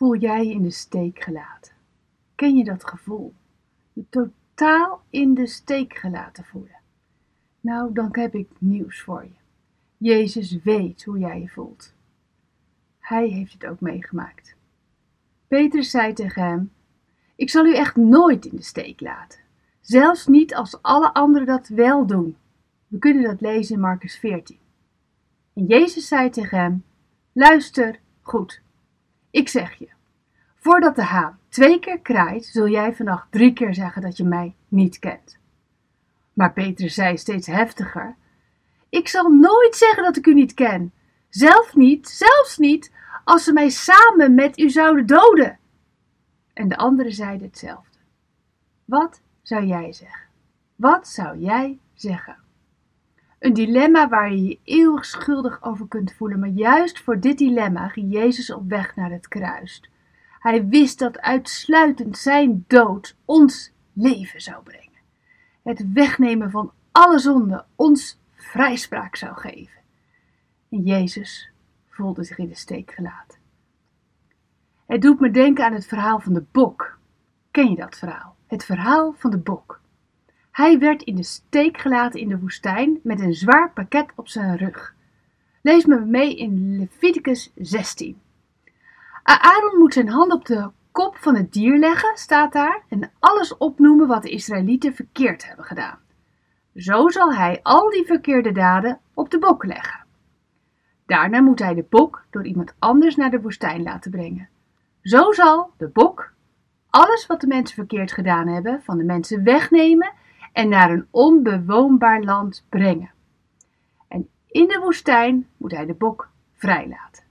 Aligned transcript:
voel 0.00 0.16
jij 0.16 0.44
je 0.44 0.52
in 0.52 0.62
de 0.62 0.70
steek 0.70 1.22
gelaten? 1.22 1.72
Ken 2.34 2.56
je 2.56 2.64
dat 2.64 2.84
gevoel? 2.84 3.34
Je 3.92 4.04
totaal 4.08 5.02
in 5.10 5.34
de 5.34 5.46
steek 5.46 5.96
gelaten 5.96 6.44
voelen. 6.44 6.80
Nou, 7.60 7.92
dan 7.92 8.08
heb 8.12 8.34
ik 8.34 8.48
nieuws 8.58 9.02
voor 9.02 9.24
je. 9.24 9.34
Jezus 9.96 10.62
weet 10.62 11.04
hoe 11.04 11.18
jij 11.18 11.40
je 11.40 11.48
voelt. 11.48 11.94
Hij 12.98 13.28
heeft 13.28 13.52
het 13.52 13.66
ook 13.66 13.80
meegemaakt. 13.80 14.54
Petrus 15.48 15.90
zei 15.90 16.12
tegen 16.12 16.42
hem: 16.42 16.72
Ik 17.36 17.50
zal 17.50 17.64
u 17.64 17.74
echt 17.74 17.96
nooit 17.96 18.44
in 18.44 18.56
de 18.56 18.62
steek 18.62 19.00
laten. 19.00 19.40
Zelfs 19.80 20.26
niet 20.26 20.54
als 20.54 20.82
alle 20.82 21.14
anderen 21.14 21.46
dat 21.46 21.68
wel 21.68 22.06
doen. 22.06 22.36
We 22.86 22.98
kunnen 22.98 23.22
dat 23.22 23.40
lezen 23.40 23.74
in 23.74 23.80
Marcus 23.80 24.18
14. 24.18 24.58
En 25.54 25.66
Jezus 25.66 26.08
zei 26.08 26.30
tegen 26.30 26.58
hem: 26.58 26.84
Luister 27.32 28.00
goed. 28.20 28.62
Ik 29.30 29.48
zeg 29.48 29.74
je, 29.74 29.88
voordat 30.54 30.96
de 30.96 31.02
haan 31.02 31.38
twee 31.48 31.78
keer 31.78 32.00
kraait, 32.00 32.46
zul 32.46 32.68
jij 32.68 32.94
vannacht 32.94 33.32
drie 33.32 33.52
keer 33.52 33.74
zeggen 33.74 34.02
dat 34.02 34.16
je 34.16 34.24
mij 34.24 34.54
niet 34.68 34.98
kent. 34.98 35.38
Maar 36.32 36.52
Petrus 36.52 36.94
zei 36.94 37.18
steeds 37.18 37.46
heftiger: 37.46 38.16
Ik 38.88 39.08
zal 39.08 39.28
nooit 39.28 39.76
zeggen 39.76 40.02
dat 40.02 40.16
ik 40.16 40.26
u 40.26 40.34
niet 40.34 40.54
ken. 40.54 40.92
Zelf 41.28 41.76
niet, 41.76 42.08
zelfs 42.08 42.58
niet, 42.58 42.92
als 43.24 43.44
ze 43.44 43.52
mij 43.52 43.68
samen 43.68 44.34
met 44.34 44.58
u 44.58 44.70
zouden 44.70 45.06
doden. 45.06 45.58
En 46.52 46.68
de 46.68 46.76
anderen 46.76 47.12
zeiden 47.12 47.46
hetzelfde. 47.46 47.98
Wat 48.84 49.20
zou 49.42 49.64
jij 49.64 49.92
zeggen? 49.92 50.28
Wat 50.76 51.08
zou 51.08 51.38
jij 51.38 51.78
zeggen? 51.94 52.36
Een 53.40 53.52
dilemma 53.52 54.08
waar 54.08 54.32
je 54.32 54.42
je 54.42 54.58
eeuwig 54.64 55.04
schuldig 55.04 55.62
over 55.62 55.88
kunt 55.88 56.12
voelen, 56.12 56.38
maar 56.38 56.48
juist 56.48 57.00
voor 57.00 57.20
dit 57.20 57.38
dilemma 57.38 57.88
ging 57.88 58.12
Jezus 58.12 58.52
op 58.52 58.68
weg 58.68 58.96
naar 58.96 59.10
het 59.10 59.28
kruis. 59.28 59.90
Hij 60.38 60.66
wist 60.66 60.98
dat 60.98 61.20
uitsluitend 61.20 62.18
zijn 62.18 62.64
dood 62.66 63.16
ons 63.24 63.72
leven 63.92 64.40
zou 64.40 64.62
brengen. 64.62 64.98
Het 65.62 65.92
wegnemen 65.92 66.50
van 66.50 66.72
alle 66.92 67.18
zonde 67.18 67.64
ons 67.76 68.18
vrijspraak 68.34 69.16
zou 69.16 69.36
geven. 69.36 69.80
En 70.70 70.82
Jezus 70.82 71.50
voelde 71.88 72.24
zich 72.24 72.38
in 72.38 72.48
de 72.48 72.54
steek 72.54 72.90
gelaten. 72.90 73.38
Het 74.86 75.02
doet 75.02 75.20
me 75.20 75.30
denken 75.30 75.64
aan 75.64 75.72
het 75.72 75.86
verhaal 75.86 76.20
van 76.20 76.32
de 76.32 76.44
bok. 76.52 76.98
Ken 77.50 77.70
je 77.70 77.76
dat 77.76 77.96
verhaal? 77.96 78.36
Het 78.46 78.64
verhaal 78.64 79.12
van 79.16 79.30
de 79.30 79.38
bok. 79.38 79.79
Hij 80.50 80.78
werd 80.78 81.02
in 81.02 81.16
de 81.16 81.22
steek 81.22 81.78
gelaten 81.78 82.20
in 82.20 82.28
de 82.28 82.38
woestijn 82.38 83.00
met 83.02 83.20
een 83.20 83.34
zwaar 83.34 83.72
pakket 83.72 84.12
op 84.14 84.28
zijn 84.28 84.56
rug. 84.56 84.94
Lees 85.62 85.84
me 85.84 86.00
mee 86.00 86.36
in 86.36 86.78
Leviticus 86.78 87.52
16. 87.54 88.20
Aaron 89.22 89.78
moet 89.78 89.92
zijn 89.92 90.08
hand 90.08 90.32
op 90.32 90.44
de 90.44 90.70
kop 90.90 91.16
van 91.16 91.36
het 91.36 91.52
dier 91.52 91.78
leggen, 91.78 92.16
staat 92.16 92.52
daar, 92.52 92.82
en 92.88 93.10
alles 93.18 93.56
opnoemen 93.56 94.06
wat 94.06 94.22
de 94.22 94.30
Israëlieten 94.30 94.94
verkeerd 94.94 95.46
hebben 95.46 95.64
gedaan. 95.64 95.98
Zo 96.74 97.08
zal 97.08 97.34
hij 97.34 97.60
al 97.62 97.90
die 97.90 98.06
verkeerde 98.06 98.52
daden 98.52 99.00
op 99.14 99.30
de 99.30 99.38
bok 99.38 99.64
leggen. 99.64 100.04
Daarna 101.06 101.40
moet 101.40 101.58
hij 101.58 101.74
de 101.74 101.86
bok 101.88 102.24
door 102.30 102.46
iemand 102.46 102.74
anders 102.78 103.16
naar 103.16 103.30
de 103.30 103.40
woestijn 103.40 103.82
laten 103.82 104.10
brengen. 104.10 104.48
Zo 105.02 105.32
zal 105.32 105.70
de 105.76 105.88
bok 105.88 106.32
alles 106.90 107.26
wat 107.26 107.40
de 107.40 107.46
mensen 107.46 107.74
verkeerd 107.74 108.12
gedaan 108.12 108.48
hebben 108.48 108.82
van 108.82 108.98
de 108.98 109.04
mensen 109.04 109.44
wegnemen 109.44 110.12
en 110.52 110.68
naar 110.68 110.90
een 110.90 111.06
onbewoonbaar 111.10 112.22
land 112.22 112.64
brengen. 112.68 113.10
En 114.08 114.28
in 114.46 114.68
de 114.68 114.78
woestijn 114.78 115.48
moet 115.56 115.70
hij 115.70 115.86
de 115.86 115.94
bok 115.94 116.30
vrijlaten. 116.52 117.24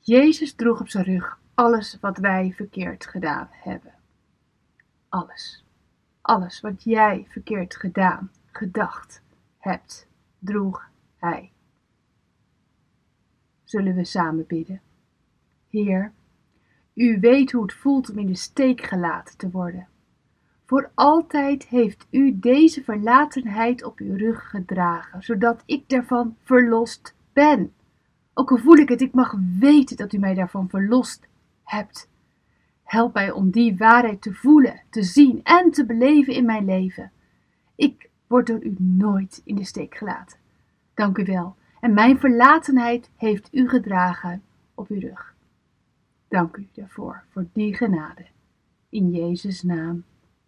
Jezus 0.00 0.54
droeg 0.54 0.80
op 0.80 0.88
zijn 0.88 1.04
rug 1.04 1.38
alles 1.54 1.98
wat 2.00 2.18
wij 2.18 2.52
verkeerd 2.56 3.06
gedaan 3.06 3.48
hebben. 3.50 3.94
Alles. 5.08 5.64
Alles 6.20 6.60
wat 6.60 6.84
jij 6.84 7.26
verkeerd 7.28 7.76
gedaan, 7.76 8.30
gedacht 8.46 9.22
hebt, 9.58 10.08
droeg 10.38 10.90
hij. 11.16 11.52
Zullen 13.64 13.94
we 13.94 14.04
samen 14.04 14.46
bidden? 14.46 14.80
Heer, 15.68 16.12
u 16.94 17.20
weet 17.20 17.52
hoe 17.52 17.62
het 17.62 17.72
voelt 17.72 18.10
om 18.10 18.18
in 18.18 18.26
de 18.26 18.34
steek 18.34 18.80
gelaten 18.80 19.36
te 19.36 19.50
worden. 19.50 19.88
Voor 20.66 20.90
altijd 20.94 21.66
heeft 21.66 22.06
u 22.10 22.38
deze 22.38 22.82
verlatenheid 22.82 23.84
op 23.84 23.98
uw 23.98 24.16
rug 24.16 24.50
gedragen, 24.50 25.22
zodat 25.22 25.62
ik 25.66 25.88
daarvan 25.88 26.36
verlost 26.42 27.14
ben. 27.32 27.72
Ook 28.34 28.50
al 28.50 28.58
voel 28.58 28.76
ik 28.76 28.88
het, 28.88 29.00
ik 29.00 29.12
mag 29.12 29.34
weten 29.58 29.96
dat 29.96 30.12
u 30.12 30.18
mij 30.18 30.34
daarvan 30.34 30.68
verlost 30.68 31.26
hebt. 31.64 32.08
Help 32.82 33.14
mij 33.14 33.30
om 33.30 33.50
die 33.50 33.76
waarheid 33.76 34.22
te 34.22 34.34
voelen, 34.34 34.82
te 34.90 35.02
zien 35.02 35.40
en 35.42 35.70
te 35.70 35.86
beleven 35.86 36.34
in 36.34 36.44
mijn 36.44 36.64
leven. 36.64 37.12
Ik 37.74 38.10
word 38.26 38.46
door 38.46 38.64
u 38.64 38.74
nooit 38.78 39.40
in 39.44 39.54
de 39.54 39.64
steek 39.64 39.94
gelaten. 39.94 40.38
Dank 40.94 41.18
u 41.18 41.24
wel. 41.24 41.56
En 41.80 41.94
mijn 41.94 42.18
verlatenheid 42.18 43.10
heeft 43.16 43.48
u 43.52 43.68
gedragen 43.68 44.42
op 44.74 44.88
uw 44.88 45.00
rug. 45.00 45.34
Dank 46.28 46.56
u 46.56 46.68
daarvoor, 46.72 47.24
voor 47.30 47.46
die 47.52 47.74
genade. 47.74 48.26
In 48.88 49.10
Jezus' 49.10 49.62
naam. 49.62 50.04